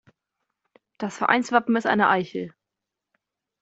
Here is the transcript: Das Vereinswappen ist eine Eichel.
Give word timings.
Das 0.97 1.17
Vereinswappen 1.19 1.75
ist 1.75 1.85
eine 1.85 2.09
Eichel. 2.09 2.55